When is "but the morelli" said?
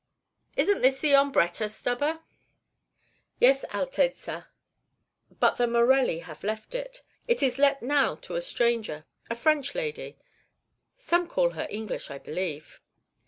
5.39-6.21